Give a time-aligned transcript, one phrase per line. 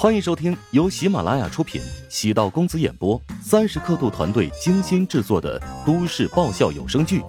[0.00, 7.18] 欢迎收听由喜马拉雅出品、喜道公子演播、三十刻度团队精心制作的都市爆笑有声剧《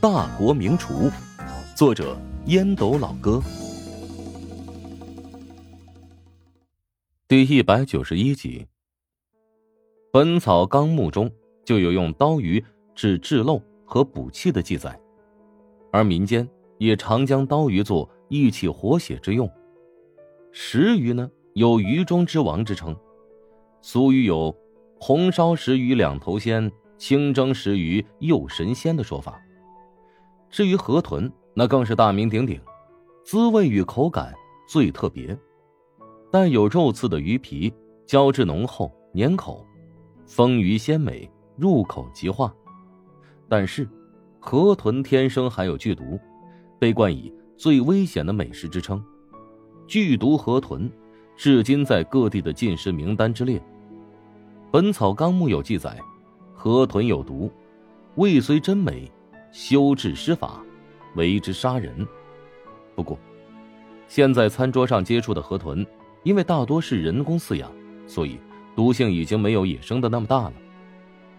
[0.00, 0.94] 大国名厨》，
[1.76, 3.42] 作者烟斗老哥，
[7.28, 8.60] 第一百九十一集。
[10.10, 11.30] 《本草纲目》中
[11.62, 12.64] 就有用刀鱼
[12.94, 14.98] 治治漏和补气的记载，
[15.92, 16.48] 而民间
[16.78, 19.46] 也常将刀鱼做益气活血之用。
[20.52, 21.30] 食鱼呢？
[21.54, 22.96] 有鱼中之王之称，
[23.80, 24.52] 俗语有
[24.98, 26.68] “红烧食鱼两头鲜，
[26.98, 29.40] 清蒸食鱼又神仙”的说法。
[30.50, 32.60] 至于河豚，那更是大名鼎鼎，
[33.22, 34.34] 滋味与口感
[34.66, 35.38] 最特别，
[36.28, 37.72] 带有肉刺的鱼皮，
[38.04, 39.64] 胶质浓厚，粘口，
[40.26, 42.52] 丰腴鲜美，入口即化。
[43.48, 43.88] 但是，
[44.40, 46.18] 河豚天生含有剧毒，
[46.80, 49.00] 被冠以最危险的美食之称，
[49.86, 50.90] 剧毒河豚。
[51.36, 53.58] 至今在各地的禁食名单之列，
[54.70, 55.98] 《本草纲目》有记载，
[56.54, 57.50] 河豚有毒，
[58.14, 59.10] 味虽真美，
[59.50, 60.62] 修治施法，
[61.16, 62.06] 为之杀人。
[62.94, 63.18] 不过，
[64.06, 65.84] 现在餐桌上接触的河豚，
[66.22, 67.70] 因为大多是人工饲养，
[68.06, 68.38] 所以
[68.76, 70.52] 毒性已经没有野生的那么大了。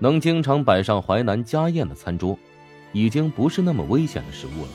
[0.00, 2.36] 能经常摆上淮南家宴的餐桌，
[2.92, 4.68] 已经不是那么危险的食物了。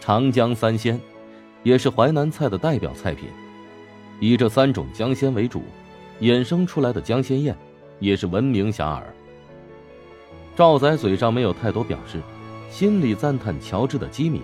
[0.00, 0.98] 长江三鲜，
[1.64, 3.28] 也是淮南菜的代表菜品。
[4.20, 5.62] 以这三种江鲜为主，
[6.20, 7.56] 衍生出来的江鲜宴，
[8.00, 9.02] 也是闻名遐迩。
[10.56, 12.20] 赵仔嘴上没有太多表示，
[12.70, 14.42] 心里赞叹乔治的机敏，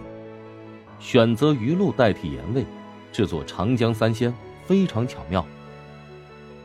[1.01, 2.65] 选择鱼露代替盐味，
[3.13, 4.33] 制作长江三鲜
[4.65, 5.45] 非常巧妙。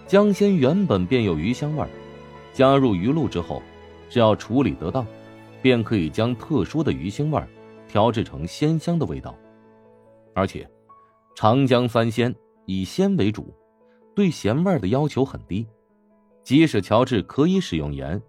[0.05, 1.89] 江鲜原本便有鱼香味儿，
[2.53, 3.61] 加入鱼露之后，
[4.07, 5.05] 只要处理得当，
[5.61, 7.47] 便可以将特殊的鱼腥味儿
[7.87, 9.35] 调制成鲜香的味道。
[10.35, 10.69] 而且，
[11.35, 12.33] 长江三鲜。
[12.71, 13.51] 以鲜为主，
[14.13, 15.65] 对咸味的要求很低。
[16.43, 18.21] 即使乔治可以使用盐，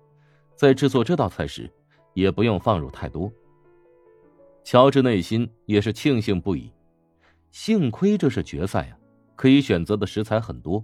[0.57, 1.71] 在制作这道菜时，
[2.15, 3.31] 也不用放入太多。
[4.65, 6.73] 乔治内心也是庆幸不已，
[7.51, 8.97] 幸亏这是决赛呀，
[9.37, 10.83] 可以选择的食材很多。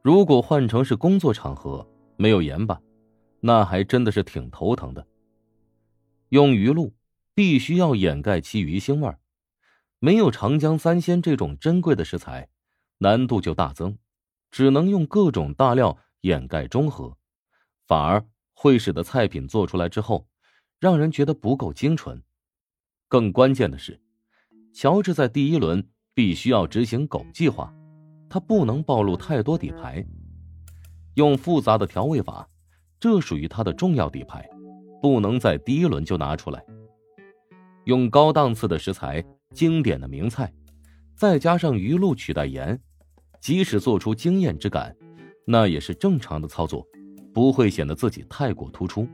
[0.00, 1.84] 如果换成是工作场合，
[2.16, 2.80] 没有盐巴，
[3.40, 5.04] 那还真的是挺头疼的。
[6.28, 6.94] 用鱼露
[7.34, 9.18] 必须要掩盖其鱼腥味儿
[9.98, 12.48] 没有长江三鲜这种珍贵的食材。
[12.98, 13.96] 难度就大增，
[14.50, 17.16] 只能用各种大料掩盖中和，
[17.86, 20.26] 反而会使得菜品做出来之后，
[20.80, 22.22] 让人觉得不够精纯。
[23.08, 24.00] 更关键的是，
[24.74, 27.72] 乔治在第一轮必须要执行狗计划，
[28.28, 30.04] 他不能暴露太多底牌，
[31.14, 32.48] 用复杂的调味法，
[33.00, 34.48] 这属于他的重要底牌，
[35.00, 36.64] 不能在第一轮就拿出来。
[37.84, 40.52] 用高档次的食材，经典的名菜，
[41.14, 42.78] 再加上鱼露取代盐。
[43.40, 44.94] 即使做出惊艳之感，
[45.44, 46.86] 那也是正常的操作，
[47.32, 49.06] 不会显得自己太过突出。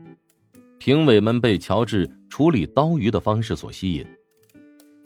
[0.77, 4.05] 评委们被乔治处理刀鱼的方式所吸引，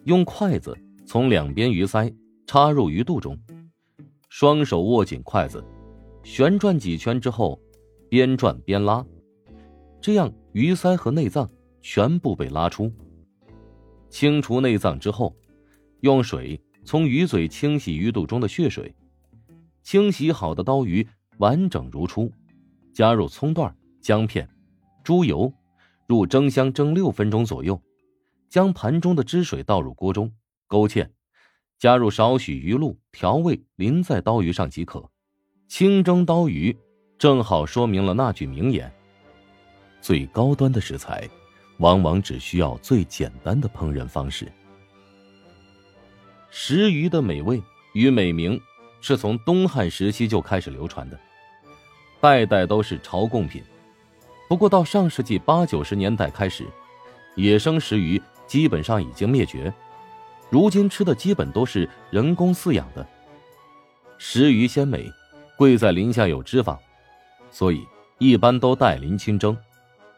[0.05, 0.75] 用筷子
[1.05, 2.13] 从两边鱼鳃
[2.47, 3.37] 插入鱼肚中，
[4.29, 5.63] 双手握紧筷子，
[6.23, 7.59] 旋转几圈之后，
[8.09, 9.05] 边转边拉，
[10.01, 11.47] 这样鱼鳃和内脏
[11.81, 12.91] 全部被拉出。
[14.09, 15.35] 清除内脏之后，
[16.01, 18.93] 用水从鱼嘴清洗鱼肚中的血水。
[19.89, 21.07] 清洗好的刀鱼
[21.39, 22.31] 完整如初，
[22.93, 24.47] 加入葱段、姜片、
[25.03, 25.51] 猪油，
[26.05, 27.81] 入蒸箱蒸六分钟左右，
[28.49, 30.31] 将盘中的汁水倒入锅中
[30.67, 31.09] 勾芡，
[31.79, 35.09] 加入少许鱼露调味，淋在刀鱼上即可。
[35.67, 36.77] 清蒸刀鱼
[37.17, 38.93] 正好说明了那句名言：
[40.01, 41.27] 最高端的食材，
[41.79, 44.51] 往往只需要最简单的烹饪方式。
[46.51, 47.59] 食鱼的美味
[47.95, 48.61] 与美名。
[49.01, 51.19] 是从东汉时期就开始流传的，
[52.19, 53.63] 代代都是朝贡品。
[54.47, 56.65] 不过到上世纪八九十年代开始，
[57.35, 59.73] 野生食鱼基本上已经灭绝，
[60.49, 63.05] 如今吃的基本都是人工饲养的。
[64.17, 65.09] 食鱼鲜美，
[65.55, 66.77] 贵在鳞下有脂肪，
[67.51, 67.85] 所以
[68.17, 69.55] 一般都带鳞清蒸。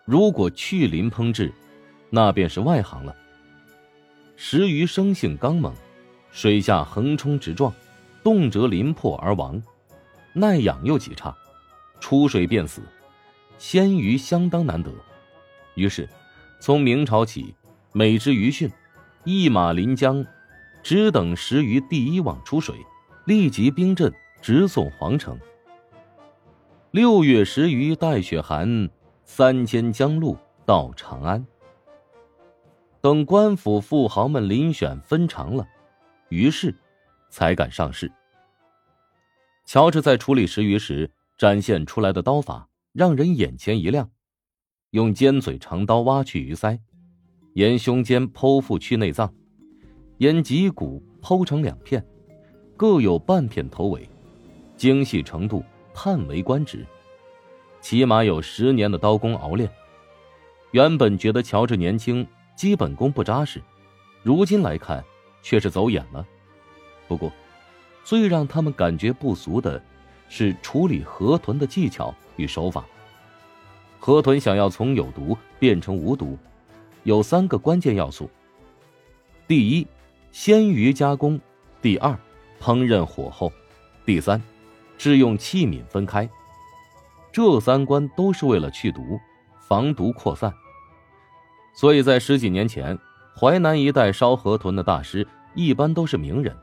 [0.05, 1.53] 如果去鳞烹制，
[2.09, 3.15] 那便是外行了。
[4.35, 5.71] 食鱼生性刚猛，
[6.31, 7.71] 水下横冲直撞。
[8.23, 9.61] 动辄临破而亡，
[10.33, 11.35] 耐养又极差，
[11.99, 12.81] 出水便死，
[13.57, 14.91] 鲜鱼相当难得。
[15.75, 16.07] 于是，
[16.59, 17.55] 从明朝起，
[17.93, 18.71] 每只鱼汛，
[19.23, 20.23] 一马临江，
[20.83, 22.75] 只等食鱼第一网出水，
[23.25, 25.39] 立即兵阵直送皇城。
[26.91, 28.89] 六月食鱼带雪寒，
[29.23, 31.43] 三千江路到长安。
[32.99, 35.67] 等官府富豪们遴选分尝了，
[36.29, 36.75] 于是。
[37.31, 38.11] 才敢上市。
[39.65, 44.11] 乔治在处理石鱼时展现出来的刀法让人眼前一亮，
[44.91, 46.77] 用尖嘴长刀挖去鱼鳃，
[47.53, 49.33] 沿胸肩剖腹去内脏，
[50.17, 52.05] 沿脊骨剖成两片，
[52.75, 54.07] 各有半片头尾，
[54.75, 55.63] 精细程度
[55.93, 56.85] 叹为观止，
[57.79, 59.71] 起码有十年的刀工熬练。
[60.71, 63.61] 原本觉得乔治年轻，基本功不扎实，
[64.21, 65.03] 如今来看
[65.41, 66.27] 却是走眼了。
[67.11, 67.29] 不过，
[68.05, 69.83] 最让他们感觉不俗的，
[70.29, 72.85] 是处理河豚的技巧与手法。
[73.99, 76.37] 河豚想要从有毒变成无毒，
[77.03, 78.29] 有三个关键要素：
[79.45, 79.85] 第一，
[80.31, 81.37] 鲜鱼加工；
[81.81, 82.17] 第二，
[82.61, 83.49] 烹饪火候；
[84.05, 84.41] 第三，
[84.97, 86.29] 是用器皿分开。
[87.29, 89.19] 这三关都是为了去毒。
[89.67, 90.53] 防毒扩散，
[91.73, 92.97] 所以在十几年前，
[93.37, 96.55] 淮南一带烧河豚的大师一般都是名人。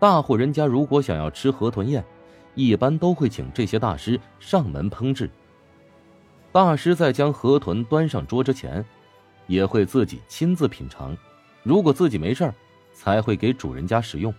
[0.00, 2.02] 大户人家如果想要吃河豚宴，
[2.54, 5.30] 一般都会请这些大师上门烹制。
[6.50, 8.84] 大师在将河豚端上桌之前，
[9.46, 11.16] 也会自己亲自品尝，
[11.62, 12.54] 如果自己没事儿，
[12.94, 14.34] 才会给主人家食用。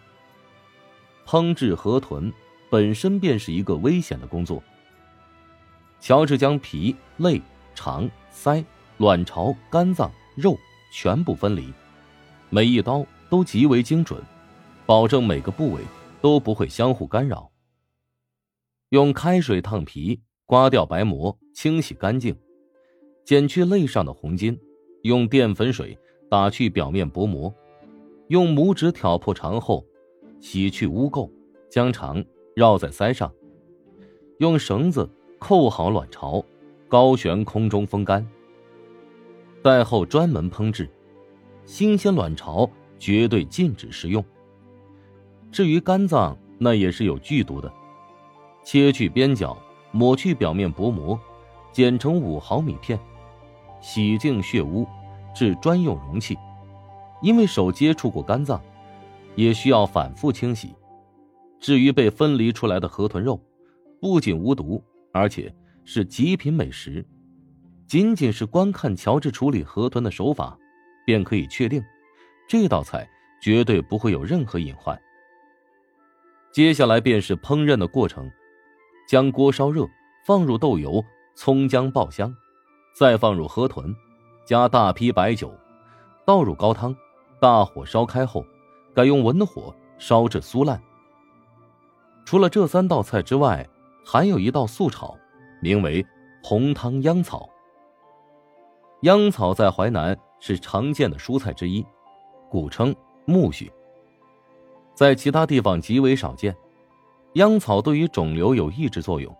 [1.27, 2.33] 烹制河豚
[2.69, 4.61] 本身便是一个危险的工作。
[5.99, 7.41] 乔治将皮、肋。
[7.73, 8.63] 肠、腮、
[8.97, 10.59] 卵巢、肝脏、肉
[10.91, 11.73] 全部分离，
[12.49, 14.21] 每一刀都极为精准，
[14.91, 15.79] 保证每个部位
[16.19, 17.49] 都不会相互干扰。
[18.89, 22.37] 用开水烫皮，刮掉白膜，清洗干净，
[23.23, 24.59] 剪去肋上的红筋，
[25.03, 25.97] 用淀粉水
[26.29, 27.55] 打去表面薄膜，
[28.27, 29.85] 用拇指挑破肠后，
[30.41, 31.31] 洗去污垢，
[31.69, 32.21] 将肠
[32.53, 33.33] 绕在腮上，
[34.39, 35.09] 用绳子
[35.39, 36.43] 扣好卵巢。
[36.89, 38.27] 高悬空中风干，
[39.63, 40.89] 待后专门烹制。
[41.65, 44.21] 新鲜卵巢绝对禁止食用。
[45.51, 47.71] 至于肝脏，那也是有剧毒的。
[48.63, 49.57] 切去边角，
[49.91, 51.19] 抹去表面薄膜，
[51.71, 52.99] 剪成五毫米片，
[53.81, 54.87] 洗净血污，
[55.35, 56.37] 至专用容器。
[57.21, 58.61] 因为手接触过肝脏，
[59.35, 60.73] 也需要反复清洗。
[61.59, 63.39] 至于被分离出来的河豚肉，
[63.99, 65.53] 不仅无毒，而且。
[65.83, 67.03] 是极品美食，
[67.87, 70.55] 仅仅是观看乔治处理河豚的手法，
[71.07, 71.83] 便可以确定，
[72.47, 73.09] 这道菜
[73.41, 74.97] 绝对不会有任何隐患。
[76.51, 78.29] 接下来便是烹饪的过程，
[79.07, 79.87] 将锅烧热，
[80.25, 81.03] 放入豆油、
[81.35, 82.35] 葱姜爆香，
[82.95, 83.95] 再放入河豚，
[84.45, 85.53] 加大批白酒，
[86.25, 86.95] 倒入高汤，
[87.39, 88.45] 大火烧开后，
[88.93, 90.81] 改用文火烧至酥烂。
[92.25, 93.67] 除了这三道菜之外，
[94.05, 95.17] 还有一道素炒。
[95.63, 96.03] 名为
[96.41, 97.47] 红汤秧草。
[99.03, 101.85] 秧草在淮南是常见的蔬菜之一，
[102.49, 102.95] 古称
[103.27, 103.69] 苜蓿，
[104.93, 106.55] 在其他地方极为少见。
[107.33, 109.35] 秧草对于肿瘤有抑制作用，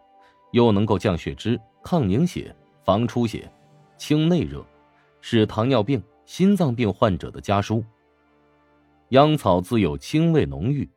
[0.52, 3.52] 又能够降血脂、抗凝血、防出血、
[3.98, 4.66] 清内热，
[5.20, 7.84] 是糖尿病、心脏病患者的家蔬。
[9.10, 10.90] 秧草自有清味浓郁，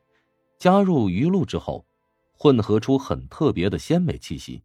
[0.57, 1.85] 加入鱼露之后，
[2.33, 4.63] 混合出很特别的鲜美气息。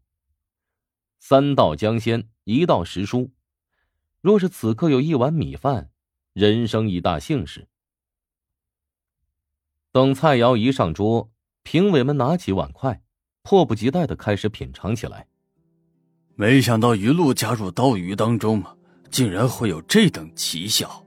[1.20, 3.32] 三道姜鲜，一道时蔬。
[4.22, 5.90] 若是此刻有一碗米饭，
[6.34, 7.69] 人生一大幸事。
[9.92, 11.32] 等菜肴一上桌，
[11.64, 13.02] 评委们拿起碗筷，
[13.42, 15.26] 迫不及待的开始品尝起来。
[16.36, 18.64] 没想到鱼露加入刀鱼当中，
[19.10, 21.04] 竟然会有这等奇效。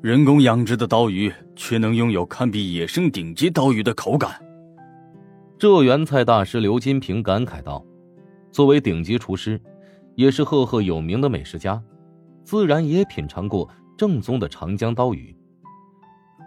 [0.00, 4.42] 人工养殖的刀鱼却能拥有堪比野生顶级刀鱼的口感。
[5.58, 7.84] 浙园菜大师刘金平感慨道。
[8.50, 9.60] 作为顶级厨师，
[10.14, 11.82] 也是赫赫有名的美食家，
[12.42, 15.36] 自然也品尝过正宗的长江刀鱼。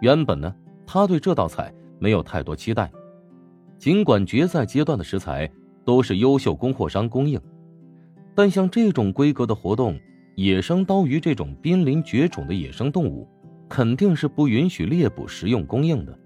[0.00, 0.52] 原本呢，
[0.90, 2.90] 他对这道菜没有太多期待，
[3.78, 5.46] 尽管决赛阶段的食材
[5.84, 7.38] 都是优秀供货商供应，
[8.34, 10.00] 但像这种规格的活动，
[10.34, 13.28] 野生刀鱼这种濒临绝种的野生动物，
[13.68, 16.18] 肯定是不允许猎捕食用供应的。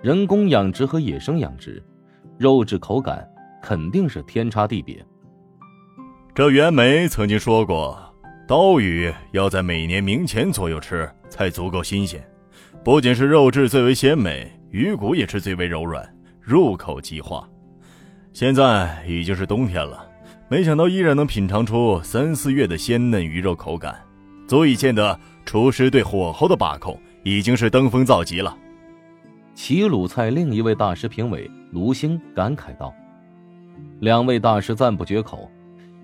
[0.00, 1.84] 人工养殖和野生养殖，
[2.38, 3.28] 肉质口感。
[3.60, 5.04] 肯定是天差地别。
[6.32, 7.98] 这袁枚曾经说过，
[8.46, 12.24] 刀鱼要在每年明前左右吃才足够新鲜，
[12.88, 16.02] 不仅是肉质最为鲜美，鱼骨也是最为柔软，
[16.40, 17.46] 入口即化。
[18.32, 20.08] 现在已经是冬天了，
[20.48, 23.94] 没想到依然能品尝出三四月的鲜嫩鱼肉口感，
[24.46, 28.56] 足以见得厨师对火候的把控已经是登峰造极了。
[29.54, 32.90] 齐鲁菜另一位大师评委卢星感慨道。
[34.00, 35.50] 两位大师赞不绝口，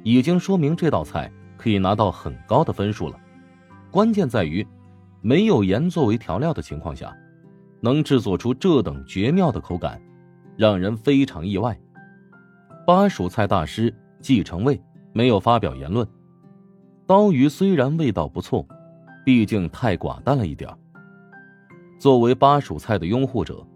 [0.03, 3.19] 已经说明这道菜可以拿到很高的分数了。
[3.91, 4.67] 关键在于，
[5.27, 7.17] 没有盐作为调料的情况下，
[7.81, 9.99] 能制作出这等绝妙的口感，
[10.55, 11.75] 让人非常意外。
[12.87, 14.79] 巴蜀菜大师季承卫
[15.15, 16.07] 没有发表言论。
[17.07, 18.69] 刀鱼虽然味道不错，
[19.25, 20.71] 毕竟太寡淡了一点
[21.99, 23.67] 作为巴蜀菜的拥护者，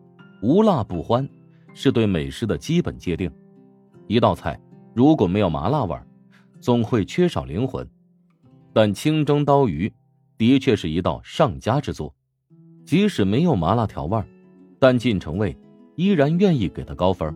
[0.42, 1.26] 无辣不欢
[1.72, 3.32] 是对美食的基本界定。
[4.06, 4.60] 一道菜
[4.92, 5.98] 如果没有麻辣味
[6.60, 7.88] 总会缺少灵魂。
[8.74, 9.90] 但清蒸刀鱼
[10.38, 12.14] 的确是一道上佳之作，
[12.86, 14.22] 即使没有麻辣调味
[14.78, 15.58] 但晋城卫
[15.96, 17.34] 依然愿意给他高分。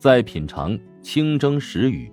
[0.00, 2.12] 再品尝清蒸石鱼，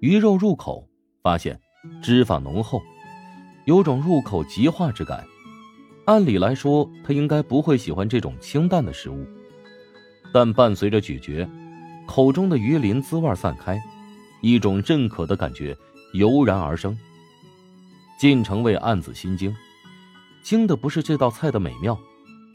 [0.00, 0.88] 鱼肉入口，
[1.24, 1.60] 发现
[2.00, 2.80] 脂肪浓厚，
[3.64, 5.26] 有种入口即化之感。
[6.04, 9.26] 按理来说，他应该不会喜欢这种清淡的食物，
[10.32, 11.48] 但伴随着咀嚼，
[12.06, 13.82] 口中的鱼鳞滋味散开，
[14.40, 15.76] 一种认可的感觉
[16.12, 16.96] 油然而生。
[18.24, 19.54] 晋城卫暗自心惊，
[20.42, 21.94] 惊的不是这道菜的美妙，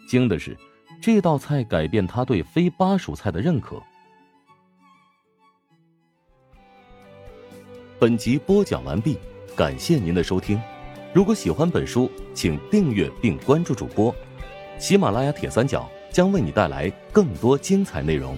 [0.10, 0.58] 惊的是
[1.00, 3.80] 这道菜改变他对非巴蜀菜的认可。
[8.00, 9.16] 本集播讲完毕，
[9.56, 10.60] 感谢您的收听。
[11.14, 14.12] 如果喜欢本书，请订阅并关注主播。
[14.80, 18.36] 喜马拉雅铁三角将为你带来更多精彩内容。